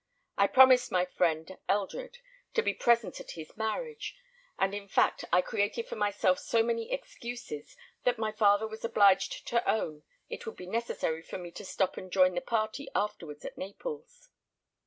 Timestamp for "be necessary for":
10.55-11.37